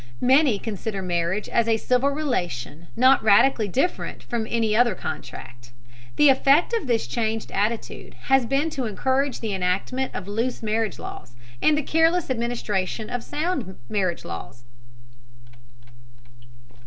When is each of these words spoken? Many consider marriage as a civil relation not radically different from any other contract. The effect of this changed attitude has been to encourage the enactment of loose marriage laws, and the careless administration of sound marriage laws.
Many 0.19 0.57
consider 0.57 1.03
marriage 1.03 1.47
as 1.47 1.67
a 1.67 1.77
civil 1.77 2.09
relation 2.09 2.87
not 2.95 3.21
radically 3.21 3.67
different 3.67 4.23
from 4.23 4.47
any 4.49 4.75
other 4.75 4.95
contract. 4.95 5.69
The 6.15 6.29
effect 6.29 6.73
of 6.73 6.87
this 6.87 7.05
changed 7.05 7.51
attitude 7.51 8.15
has 8.23 8.47
been 8.47 8.71
to 8.71 8.85
encourage 8.85 9.41
the 9.41 9.53
enactment 9.53 10.15
of 10.15 10.27
loose 10.27 10.63
marriage 10.63 10.97
laws, 10.97 11.35
and 11.61 11.77
the 11.77 11.83
careless 11.83 12.31
administration 12.31 13.11
of 13.11 13.23
sound 13.23 13.77
marriage 13.89 14.25
laws. 14.25 14.63